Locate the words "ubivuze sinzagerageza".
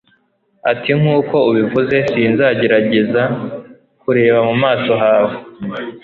1.49-3.23